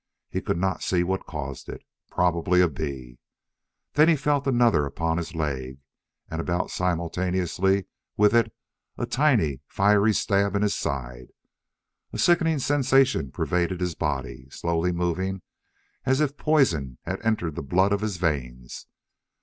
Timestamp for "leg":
5.35-5.77